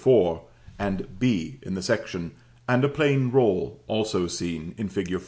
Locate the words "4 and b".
0.01-1.59